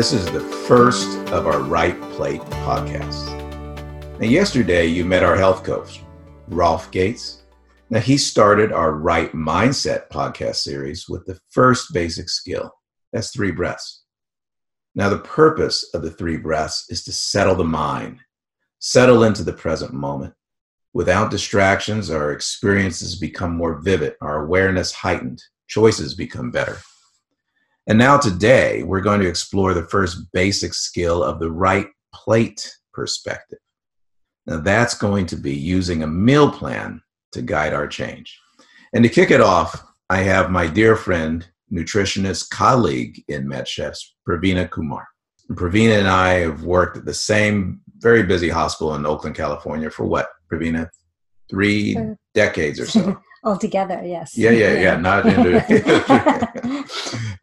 [0.00, 3.28] this is the first of our Right Plate podcasts.
[4.18, 6.00] Now, yesterday you met our health coach,
[6.48, 7.42] Rolf Gates.
[7.90, 12.72] Now, he started our Right Mindset podcast series with the first basic skill
[13.12, 14.04] that's three breaths.
[14.94, 18.20] Now, the purpose of the three breaths is to settle the mind,
[18.78, 20.32] settle into the present moment.
[20.94, 26.78] Without distractions, our experiences become more vivid, our awareness heightened, choices become better.
[27.86, 32.70] And now, today, we're going to explore the first basic skill of the right plate
[32.92, 33.58] perspective.
[34.46, 37.00] Now, that's going to be using a meal plan
[37.32, 38.38] to guide our change.
[38.92, 44.68] And to kick it off, I have my dear friend, nutritionist colleague in MedChefs, Pravina
[44.68, 45.06] Kumar.
[45.52, 50.04] Pravina and I have worked at the same very busy hospital in Oakland, California for
[50.04, 50.88] what, Pravina?
[51.48, 51.96] Three
[52.34, 53.20] decades or so.
[53.42, 54.36] Altogether, yes.
[54.36, 54.96] Yeah, yeah, yeah.
[55.00, 55.56] Not into.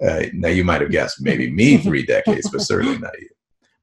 [0.08, 3.30] uh, now you might have guessed maybe me three decades, but certainly not you.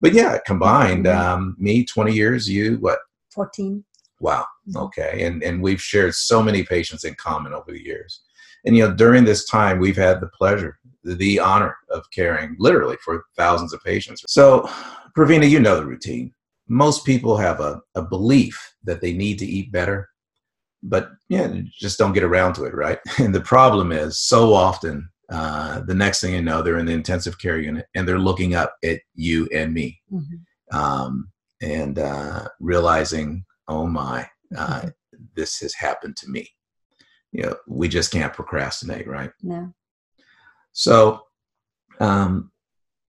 [0.00, 1.18] But yeah, combined, mm-hmm.
[1.18, 2.98] um, me twenty years, you what?
[3.32, 3.84] Fourteen.
[4.20, 4.46] Wow.
[4.68, 4.78] Mm-hmm.
[4.84, 8.20] Okay, and and we've shared so many patients in common over the years,
[8.64, 12.96] and you know during this time we've had the pleasure, the honor of caring literally
[13.04, 14.24] for thousands of patients.
[14.28, 14.68] So,
[15.16, 16.32] Pravina, you know the routine.
[16.68, 20.08] Most people have a, a belief that they need to eat better
[20.84, 22.98] but yeah, just don't get around to it, right?
[23.18, 26.92] And the problem is so often uh, the next thing you know, they're in the
[26.92, 30.76] intensive care unit and they're looking up at you and me mm-hmm.
[30.78, 31.30] um,
[31.62, 34.88] and uh, realizing, oh my, uh, mm-hmm.
[35.34, 36.48] this has happened to me.
[37.32, 39.30] You know, we just can't procrastinate, right?
[39.42, 39.72] No.
[40.72, 41.22] So,
[42.00, 42.52] um,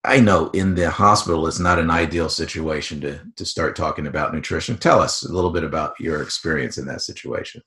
[0.02, 4.32] I know in the hospital it's not an ideal situation to to start talking about
[4.32, 4.78] nutrition.
[4.78, 7.62] Tell us a little bit about your experience in that situation.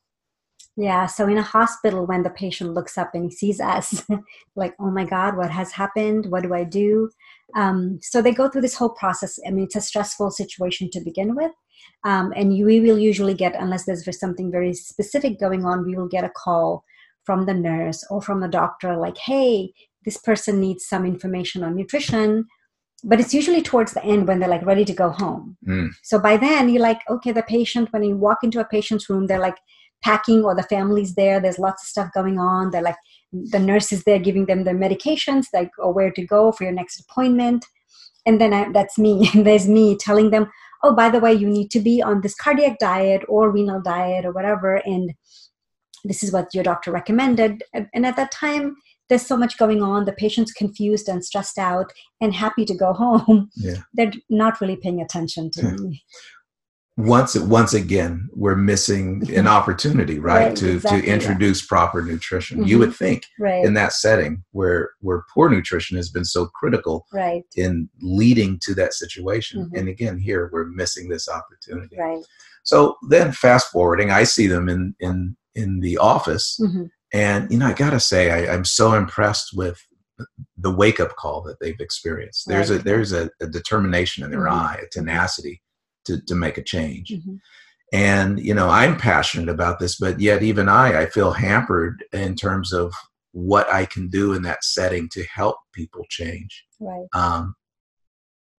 [0.75, 4.03] Yeah, so in a hospital when the patient looks up and he sees us
[4.55, 6.25] like, "Oh my god, what has happened?
[6.31, 7.11] What do I do?"
[7.55, 9.37] Um, so they go through this whole process.
[9.45, 11.51] I mean, it's a stressful situation to begin with.
[12.03, 16.07] Um, and we will usually get, unless there's something very specific going on, we will
[16.07, 16.83] get a call
[17.23, 19.73] from the nurse or from the doctor like, hey,
[20.05, 22.45] this person needs some information on nutrition
[23.05, 25.57] but it's usually towards the end when they're like ready to go home.
[25.67, 25.89] Mm.
[26.03, 29.27] so by then you're like okay the patient when you walk into a patient's room
[29.27, 29.57] they're like
[30.03, 32.97] packing or the family's there there's lots of stuff going on they're like
[33.33, 36.73] the nurse is there giving them their medications like or where to go for your
[36.73, 37.65] next appointment.
[38.25, 40.49] And then I, that's me and there's me telling them
[40.83, 44.25] oh by the way you need to be on this cardiac diet or renal diet
[44.25, 45.13] or whatever and
[46.05, 47.63] this is what your doctor recommended.
[47.73, 48.75] And at that time
[49.13, 52.93] there's so much going on the patient's confused and stressed out and happy to go
[52.93, 53.75] home yeah.
[53.93, 56.03] they're not really paying attention to me
[56.97, 61.67] once once again we're missing an opportunity right, right to exactly, to introduce yeah.
[61.69, 62.67] proper nutrition mm-hmm.
[62.67, 63.63] you would think right.
[63.63, 67.43] in that setting where where poor nutrition has been so critical right.
[67.55, 69.75] in leading to that situation mm-hmm.
[69.75, 72.23] and again here we're missing this opportunity right
[72.63, 76.85] so then fast forwarding i see them in in in the office mm-hmm.
[77.13, 79.79] And you know, I gotta say, I, am so impressed with
[80.57, 82.47] the wake up call that they've experienced.
[82.47, 82.79] There's right.
[82.79, 84.59] a there's a, a, determination in their mm-hmm.
[84.59, 85.61] eye, a tenacity
[86.05, 87.09] to to make a change.
[87.09, 87.35] Mm-hmm.
[87.93, 92.35] And you know, I'm passionate about this, but yet even I, I feel hampered in
[92.35, 92.93] terms of
[93.31, 96.65] what I can do in that setting to help people change.
[96.79, 97.05] Right.
[97.13, 97.55] Um,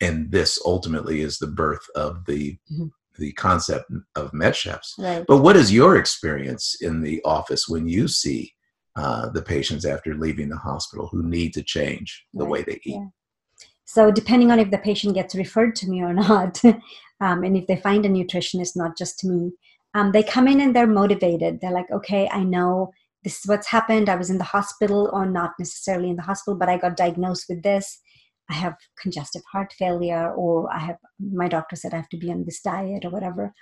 [0.01, 2.87] and this ultimately is the birth of the mm-hmm
[3.19, 4.99] the concept of MedChefs.
[4.99, 5.25] Right.
[5.27, 8.53] But what is your experience in the office when you see
[8.97, 12.51] uh, the patients after leaving the hospital who need to change the right.
[12.51, 12.97] way they eat?
[12.97, 13.07] Yeah.
[13.85, 16.61] So depending on if the patient gets referred to me or not,
[17.21, 19.53] um, and if they find a nutritionist, not just me,
[19.95, 21.61] um, they come in and they're motivated.
[21.61, 22.93] They're like, okay, I know
[23.23, 24.09] this is what's happened.
[24.09, 27.47] I was in the hospital, or not necessarily in the hospital, but I got diagnosed
[27.49, 28.01] with this
[28.51, 32.31] I have congestive heart failure, or I have my doctor said I have to be
[32.31, 33.53] on this diet or whatever.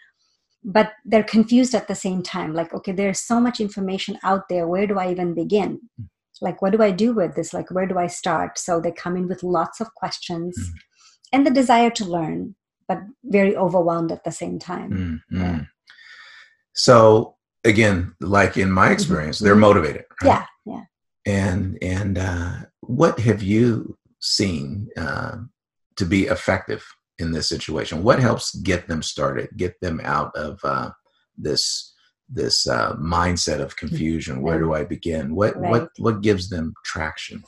[0.64, 2.54] But they're confused at the same time.
[2.54, 4.66] Like, okay, there's so much information out there.
[4.68, 5.80] Where do I even begin?
[6.00, 6.06] Mm.
[6.40, 7.52] Like, what do I do with this?
[7.52, 8.58] Like, where do I start?
[8.58, 10.72] So they come in with lots of questions mm.
[11.32, 12.54] and the desire to learn,
[12.88, 15.22] but very overwhelmed at the same time.
[15.30, 15.60] Mm, yeah.
[16.74, 18.92] So again, like in my mm-hmm.
[18.92, 20.04] experience, they're motivated.
[20.22, 20.28] Right?
[20.28, 20.82] Yeah, yeah.
[21.26, 25.36] And and uh, what have you seen uh,
[25.96, 26.84] to be effective
[27.18, 28.02] in this situation?
[28.02, 30.90] What helps get them started, get them out of uh,
[31.36, 31.92] this
[32.28, 34.40] this uh, mindset of confusion?
[34.42, 35.34] Where do I begin?
[35.34, 35.70] What right.
[35.70, 37.42] what what gives them traction?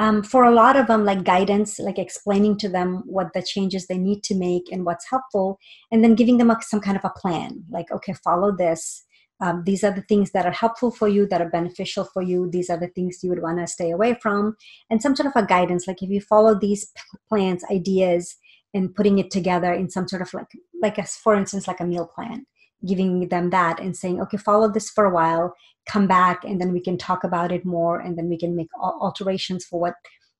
[0.00, 3.86] Um, for a lot of them, like guidance, like explaining to them what the changes
[3.86, 5.58] they need to make and what's helpful,
[5.90, 7.64] and then giving them a, some kind of a plan.
[7.68, 9.04] Like, okay, follow this.
[9.40, 12.48] Um, these are the things that are helpful for you that are beneficial for you.
[12.50, 14.56] These are the things you would want to stay away from.
[14.90, 16.90] And some sort of a guidance like if you follow these
[17.28, 18.36] plans ideas
[18.74, 20.48] and putting it together in some sort of like
[20.82, 22.44] like a, for instance like a meal plan
[22.86, 25.54] giving them that and saying okay follow this for a while
[25.86, 28.68] come back and then we can talk about it more and then we can make
[28.78, 29.94] alterations for what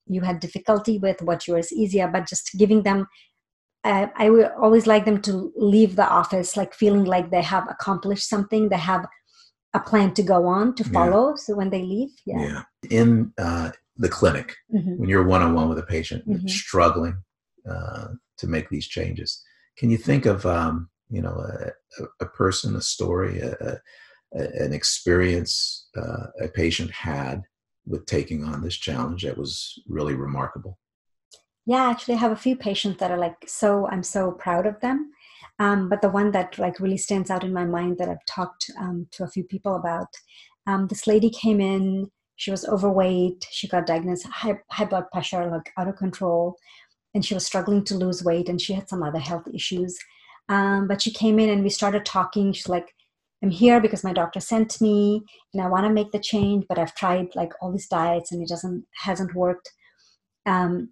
[0.07, 3.07] you had difficulty with what yours easier but just giving them
[3.89, 7.67] uh, I would always like them to leave the office like feeling like they have
[7.71, 9.07] accomplished something, they have
[9.75, 11.31] a plan to go on to follow.
[11.31, 11.35] Yeah.
[11.37, 12.41] So when they leave, yeah.
[12.41, 12.63] yeah.
[12.91, 14.99] In uh, the clinic, mm-hmm.
[14.99, 16.47] when you're one on one with a patient mm-hmm.
[16.47, 17.17] struggling
[17.69, 18.09] uh,
[18.39, 19.43] to make these changes,
[19.79, 21.37] can you think of um, you know
[22.01, 23.81] a, a, person, a story, a,
[24.33, 27.43] an experience uh, a patient had
[27.87, 30.79] with taking on this challenge that was really remarkable?
[31.69, 34.81] Yeah actually i have a few patients that are like so i'm so proud of
[34.81, 35.13] them.
[35.61, 38.71] Um, but the one that like really stands out in my mind that i've talked
[38.81, 40.09] um, to a few people about
[40.67, 45.51] um, this lady came in she was overweight she got diagnosed high, high blood pressure
[45.51, 46.57] like out of control
[47.15, 49.99] and she was struggling to lose weight and she had some other health issues.
[50.49, 52.53] Um, but she came in and we started talking.
[52.53, 52.95] She's like
[53.43, 55.23] i'm here because my doctor sent me
[55.55, 58.43] and i want to make the change but i've tried like all these diets and
[58.43, 59.71] it doesn't hasn't worked.
[60.47, 60.91] Um,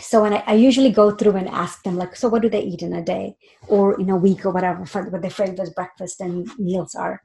[0.00, 2.62] so when I, I, usually go through and ask them like so what do they
[2.62, 3.36] eat in a day?
[3.68, 7.22] Or in a week or whatever for what their favorite breakfast and meals are.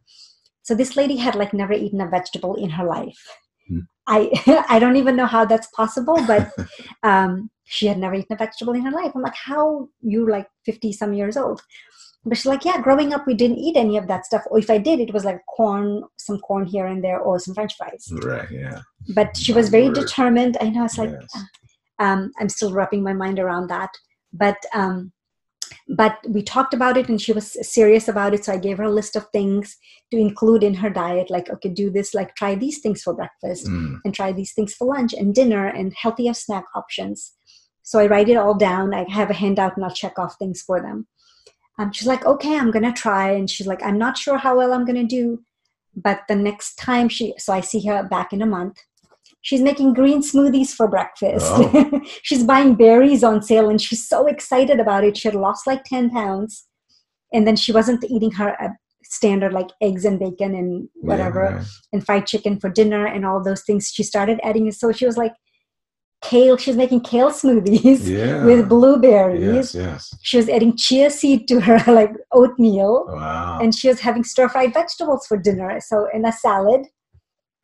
[0.63, 3.21] So this lady had like never eaten a vegetable in her life.
[3.67, 3.79] Hmm.
[4.05, 4.29] i
[4.69, 6.51] i don't even know how that's possible but
[7.03, 9.11] um, she had never eaten a vegetable in her life.
[9.15, 11.61] I'm like how you like 50 some years old?
[12.23, 14.43] But she's like yeah growing up we didn't eat any of that stuff.
[14.51, 17.55] Or if i did it was like corn some corn here and there or some
[17.55, 18.07] french fries.
[18.23, 18.81] Right yeah.
[19.13, 20.57] But she was very determined.
[20.61, 21.45] I know it's like yes.
[21.99, 23.89] Um, i'm still wrapping my mind around that.
[24.33, 25.11] But um,
[25.87, 28.45] but we talked about it and she was serious about it.
[28.45, 29.77] So i gave her a list of things
[30.11, 33.67] to include in her diet like okay do this like try these things for breakfast
[33.67, 33.99] mm.
[34.03, 37.33] and try these things for lunch and dinner and healthier snack options.
[37.83, 38.93] So i write it all down.
[38.93, 41.07] I have a handout and i'll check off things for them.
[41.77, 43.31] Um, she's like okay i'm gonna try.
[43.31, 45.43] And she's like i'm not sure how well i'm gonna do
[45.95, 48.77] but the next time she so i see her back in a month
[49.45, 51.45] she's making green smoothies for breakfast.
[51.49, 52.01] Oh.
[52.23, 55.17] she's buying berries on sale and she's so excited about it.
[55.17, 56.65] She had lost like 10 pounds
[57.31, 58.69] and then she wasn't eating her uh,
[59.03, 63.43] standard like eggs and bacon and whatever yeah, and fried chicken for dinner and all
[63.43, 63.91] those things.
[63.93, 65.33] She started adding so she was like
[66.23, 66.57] kale.
[66.57, 68.43] she's making kale smoothies yeah.
[68.49, 69.75] with blueberries.
[69.75, 70.17] Yes, yes.
[70.23, 73.05] She was adding chia seed to her like oatmeal.
[73.09, 73.59] Wow.
[73.61, 75.79] And she was having stir fried vegetables for dinner.
[75.81, 76.87] So in a salad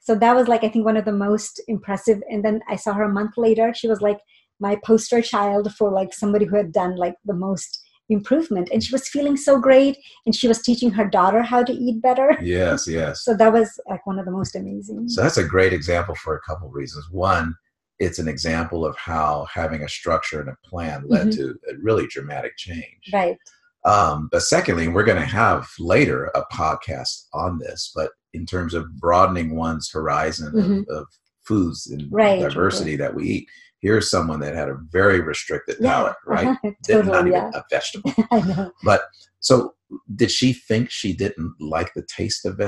[0.02, 2.22] so that was like i think one of the most impressive.
[2.30, 3.74] And then i saw her a month later.
[3.74, 4.20] She was like
[4.60, 8.70] my poster child for like somebody who had done like the most improvement.
[8.72, 9.98] And she was feeling so great.
[10.26, 12.38] And she was teaching her daughter how to eat better.
[12.42, 13.24] Yes yes.
[13.24, 15.10] So that was like one of the most amazing.
[15.10, 17.08] So that's a great example for a couple of reasons.
[17.12, 17.56] One
[18.00, 21.40] it's an example of how having a structure and a plan led mm-hmm.
[21.40, 23.12] to a really dramatic change.
[23.14, 23.38] Right
[23.86, 28.74] um, but secondly we're going to have later a podcast on this but in terms
[28.74, 30.80] of broadening one's horizon mm-hmm.
[30.92, 31.08] of, of,
[31.44, 33.50] foods and right, diversity that we eat.
[33.80, 36.58] Here's someone that had a very restricted yeah, palate, right?
[36.88, 38.72] totally, not even a vegetable.
[38.84, 39.02] but
[39.40, 39.74] so,
[40.16, 42.60] did she think she didn't like the taste of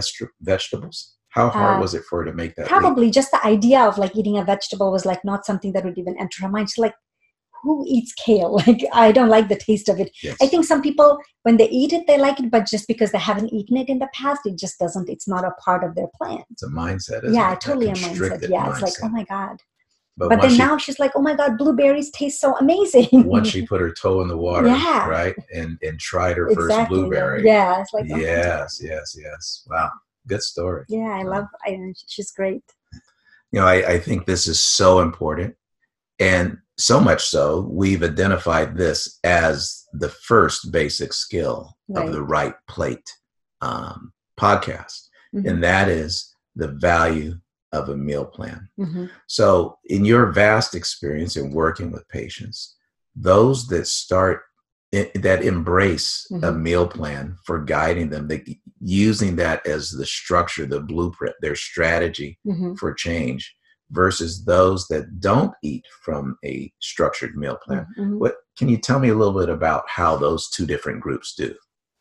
[0.41, 1.15] vegetables?
[1.29, 2.67] How hard uh, was it for her to make that?
[2.67, 3.13] Probably leap?
[3.13, 6.19] just the idea of like eating a vegetable was like not something that would even
[6.19, 6.69] enter her mind.
[6.69, 6.95] She's like,
[7.63, 8.59] who eats kale?
[8.67, 10.15] Like, I don't like the taste of it.
[10.21, 10.37] Yes.
[10.41, 13.17] I think some people, when they eat it, they like it, but just because they
[13.17, 16.07] haven't eaten it in the past, it just doesn't, it's not a part of their
[16.17, 16.43] plan.
[16.51, 17.21] It's a mindset.
[17.33, 17.61] yeah, it?
[17.61, 18.47] totally a mindset.
[18.49, 18.71] Yeah, mindset.
[18.71, 19.57] it's like, oh my God.
[20.15, 23.07] But, but then she, now she's like, oh my God, blueberries taste so amazing.
[23.11, 25.07] once she put her toe in the water, yeah.
[25.07, 25.35] right?
[25.53, 26.75] And and tried her exactly.
[26.75, 27.43] first blueberry.
[27.43, 27.81] Yeah.
[27.81, 29.65] It's like, oh yes, yes, yes.
[29.67, 29.89] Wow.
[30.27, 30.85] Good story.
[30.87, 32.63] Yeah, I love, I, she's great.
[33.51, 35.55] You know, I, I think this is so important.
[36.19, 42.05] And so much so, we've identified this as the first basic skill right.
[42.05, 43.09] of the Right Plate
[43.61, 45.47] um, podcast, mm-hmm.
[45.47, 47.35] and that is the value
[47.71, 48.69] of a meal plan.
[48.79, 49.05] Mm-hmm.
[49.27, 52.75] So, in your vast experience in working with patients,
[53.15, 54.41] those that start
[54.91, 56.43] that embrace mm-hmm.
[56.43, 58.47] a meal plan for guiding them, that
[58.79, 62.75] using that as the structure, the blueprint, their strategy mm-hmm.
[62.75, 63.55] for change,
[63.91, 67.85] versus those that don't eat from a structured meal plan.
[67.97, 68.19] Mm-hmm.
[68.19, 71.53] What can you tell me a little bit about how those two different groups do?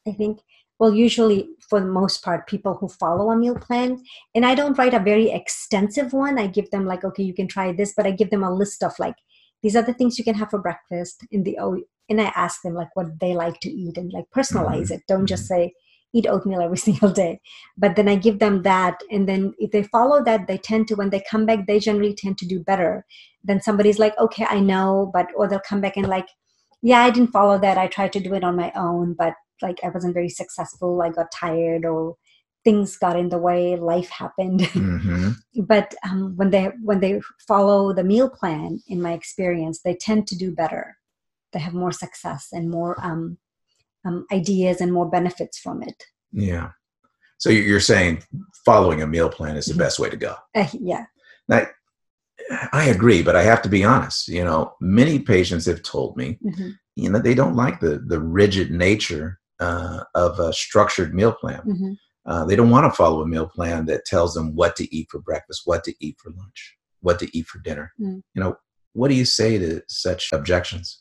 [0.07, 0.41] I think
[0.79, 4.03] well usually for the most part people who follow a meal plan
[4.35, 6.39] and I don't write a very extensive one.
[6.39, 8.83] I give them like okay you can try this but I give them a list
[8.83, 9.17] of like
[9.63, 12.63] these are the things you can have for breakfast in the oh and I ask
[12.63, 14.95] them like what they like to eat and like personalize mm-hmm.
[14.95, 15.03] it.
[15.09, 15.65] Don't just mm-hmm.
[15.65, 15.75] say
[16.15, 17.41] eat oatmeal every single day.
[17.77, 19.01] But then I give them that.
[19.11, 22.15] And then if they follow that, they tend to, when they come back, they generally
[22.15, 23.05] tend to do better.
[23.45, 26.29] Then somebody's like, okay, I know, but, or they'll come back and like,
[26.83, 27.79] yeah, I didn't follow that.
[27.79, 31.01] I tried to do it on my own, but like I wasn't very successful.
[31.01, 32.17] I got tired or
[32.65, 35.31] things got in the way life happened mm-hmm.
[35.63, 40.27] but um, when they when they follow the meal plan in my experience they tend
[40.27, 40.97] to do better
[41.53, 43.37] they have more success and more um,
[44.05, 46.71] um, ideas and more benefits from it yeah
[47.39, 48.23] so you're saying
[48.65, 49.81] following a meal plan is the mm-hmm.
[49.81, 51.05] best way to go uh, yeah
[51.49, 51.67] now,
[52.73, 56.39] i agree but i have to be honest you know many patients have told me
[56.45, 56.71] mm-hmm.
[56.97, 61.63] you know they don't like the the rigid nature uh, of a structured meal plan
[61.63, 61.93] mm-hmm.
[62.25, 65.09] Uh, they don't want to follow a meal plan that tells them what to eat
[65.11, 67.93] for breakfast, what to eat for lunch, what to eat for dinner.
[68.01, 68.23] Mm.
[68.35, 68.57] You know,
[68.93, 71.01] what do you say to such objections?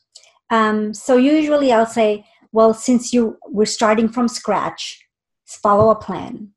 [0.49, 5.05] Um, so usually I'll say, well, since you we're starting from scratch,
[5.45, 6.49] follow a plan,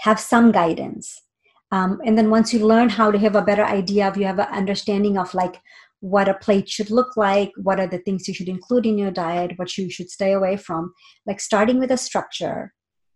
[0.00, 1.22] have some guidance,
[1.70, 4.38] um, and then once you learn how to have a better idea of, you have
[4.38, 5.60] an understanding of like
[6.00, 9.10] what a plate should look like, what are the things you should include in your
[9.10, 10.92] diet, what you should stay away from.
[11.26, 12.74] Like starting with a structure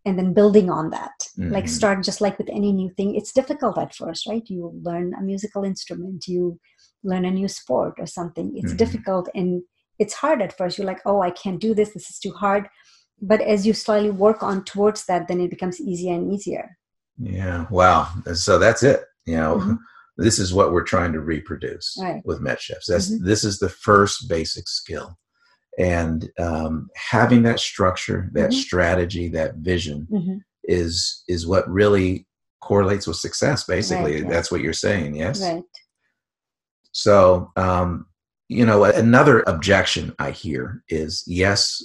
[0.09, 1.52] and then building on that mm-hmm.
[1.52, 5.12] like start just like with any new thing it's difficult at first right you learn
[5.14, 6.59] a musical instrument you
[7.05, 8.76] learn a new sport or something it's mm-hmm.
[8.76, 9.62] difficult and
[9.99, 10.78] it's hard at first.
[10.78, 11.93] You're like oh i can't do this.
[11.93, 12.69] This is too hard.
[13.21, 16.76] But as you slowly work on towards that then it becomes easier and easier.
[17.19, 17.67] Yeah.
[17.71, 18.09] Wow.
[18.35, 19.05] So that's it.
[19.26, 19.75] You know mm-hmm.
[20.19, 22.23] this is what we're trying to reproduce right.
[22.25, 23.25] with MedChefs that's mm-hmm.
[23.25, 25.19] this is the first basic skill.
[25.78, 28.59] And um, having that structure that mm-hmm.
[28.59, 30.38] strategy that vision mm-hmm.
[30.64, 32.26] is is what really
[32.61, 34.23] correlates with success basically.
[34.23, 35.40] Right, that's what you're saying yes?
[35.40, 35.62] Right.
[36.93, 38.07] So um,
[38.49, 41.83] you know another objection i hear is yes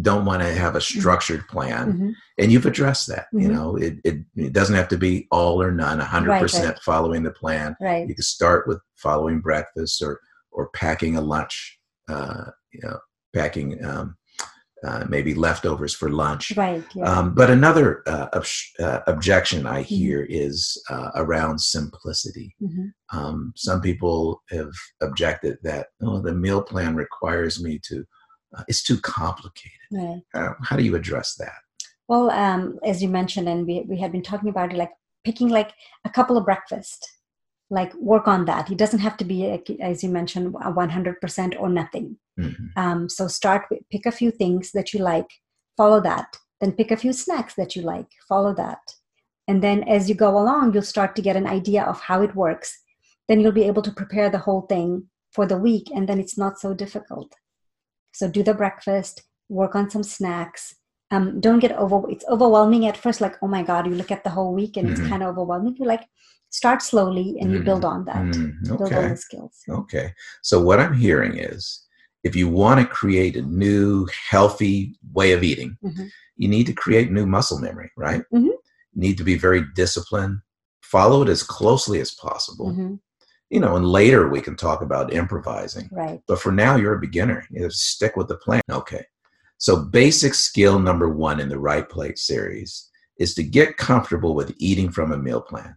[0.00, 0.98] don't want to have a mm-hmm.
[0.98, 2.10] structured plan mm-hmm.
[2.38, 3.40] and you've addressed that mm-hmm.
[3.40, 6.78] you know it, it, it, doesn't have to be all or none 100% right, right.
[6.80, 10.18] following the plan right you can start with following breakfast or
[10.52, 12.98] or packing a lunch uh, you know,
[13.34, 14.16] packing um,
[14.84, 16.52] uh, maybe leftovers for lunch.
[16.56, 16.84] Right.
[16.94, 17.04] Yeah.
[17.04, 18.46] Um, but another uh, ob-
[18.80, 19.94] uh, objection I mm-hmm.
[19.94, 20.32] hear mm-hmm.
[20.32, 22.54] is uh, around simplicity.
[22.62, 23.16] Mm-hmm.
[23.16, 28.04] Um, some people have objected that oh, the meal plan requires me to.
[28.56, 29.72] Uh, it's too complicated.
[29.92, 30.20] Right.
[30.62, 31.54] How do you address that?
[32.06, 34.90] Well, um, as you mentioned, and we we had been talking about it, like
[35.24, 35.72] picking like
[36.04, 37.08] a couple of breakfast
[37.70, 39.46] like work on that it doesn't have to be
[39.80, 42.66] as you mentioned 100% or nothing mm-hmm.
[42.76, 45.28] um, so start with pick a few things that you like
[45.76, 46.36] follow that.
[46.60, 48.94] Then pick a few snacks that you like follow that.
[49.48, 52.34] And then as you go along you'll start to get an idea of how it
[52.34, 52.78] works.
[53.28, 56.38] Then you'll be able to prepare the whole thing for the week and then it's
[56.38, 57.34] not so difficult.
[58.12, 60.74] So do the breakfast work on some snacks.
[61.10, 64.24] Um, don't get over it's overwhelming at first like oh my god you look at
[64.24, 65.02] the whole week and mm-hmm.
[65.02, 65.76] it's kind of overwhelming.
[65.76, 66.06] You're like
[66.52, 68.28] start slowly and you mm, build on that.
[68.28, 68.52] Okay.
[68.64, 69.60] build on the skills.
[69.68, 70.12] Okay.
[70.42, 71.81] So what i'm hearing is
[72.24, 76.06] if you want to create a new healthy way of eating mm-hmm.
[76.36, 78.46] you need to create new muscle memory right mm-hmm.
[78.46, 78.58] you
[78.94, 80.38] need to be very disciplined
[80.82, 82.94] follow it as closely as possible mm-hmm.
[83.50, 87.00] you know and later we can talk about improvising right but for now you're a
[87.00, 89.04] beginner you stick with the plan okay
[89.58, 94.54] so basic skill number one in the right plate series is to get comfortable with
[94.58, 95.76] eating from a meal plan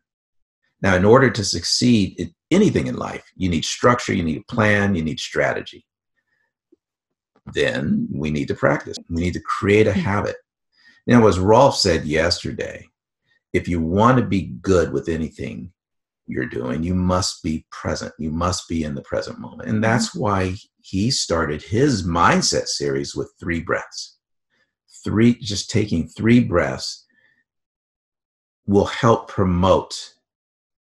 [0.82, 4.54] now, in order to succeed in anything in life, you need structure, you need a
[4.54, 5.84] plan, you need strategy.
[7.54, 8.98] Then we need to practice.
[9.10, 10.00] We need to create a hmm.
[10.00, 10.36] habit.
[11.08, 12.88] Now, as Rolf said yesterday,
[13.54, 15.72] if you want to be good with anything
[16.28, 18.12] you're doing, you must be present.
[18.18, 19.70] You must be in the present moment.
[19.70, 20.20] And that's hmm.
[20.20, 24.18] why he started his mindset series with three breaths.
[25.04, 27.06] Three, just taking three breaths
[28.66, 30.14] will help promote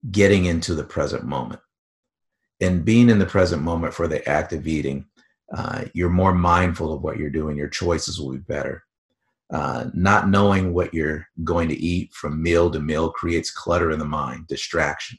[0.10, 1.62] getting into the present moment.
[2.60, 5.06] And being in the present moment for the act of eating,
[5.54, 7.58] uh, you're more mindful of what you're doing.
[7.58, 8.84] Your choices will be better.
[9.52, 14.00] Uh, not knowing what you're going to eat from meal to meal creates clutter in
[14.00, 15.18] the mind, distraction.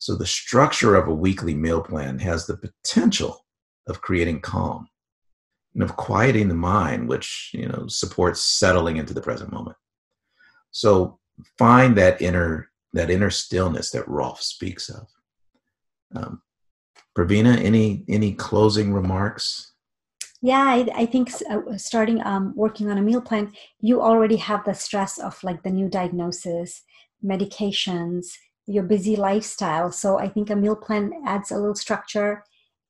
[0.00, 3.46] So, the structure of a weekly meal plan has the potential
[3.86, 4.88] of creating calm
[5.74, 9.76] and of quieting the mind, which you know supports settling into the present moment.
[10.72, 11.20] So,
[11.56, 15.06] find that inner that inner stillness that Rolf speaks of.
[16.16, 16.42] Um,
[17.16, 19.72] Pravina, any any closing remarks?
[20.42, 24.64] Yeah, I, I think uh, starting um, working on a meal plan, you already have
[24.64, 26.82] the stress of like the new diagnosis,
[27.22, 28.26] medications,
[28.66, 29.92] your busy lifestyle.
[29.92, 32.42] So I think a meal plan adds a little structure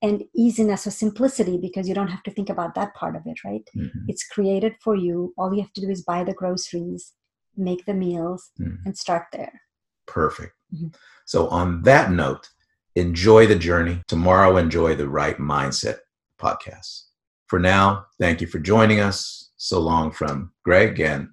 [0.03, 3.43] and easiness or simplicity because you don't have to think about that part of it,
[3.45, 3.69] right?
[3.77, 4.05] Mhm.
[4.07, 5.35] It's created for you.
[5.37, 7.15] All you have to do is buy the groceries,
[7.57, 8.79] make the meals, Mhm.
[8.87, 9.61] and start there.
[10.07, 10.55] Perfect.
[10.73, 10.95] Mhm.
[11.27, 12.49] So, on that note,
[12.97, 14.03] enjoy the journey.
[14.09, 15.99] Tomorrow, enjoy the Right Mindset
[16.41, 17.05] podcast.
[17.47, 19.51] For now, thank you for joining us.
[19.57, 21.29] So long from Greg and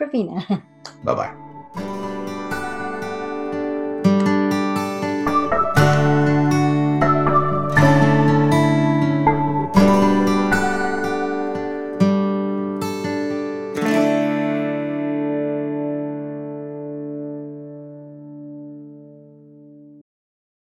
[0.00, 0.62] Pravina.
[1.04, 1.36] bye bye.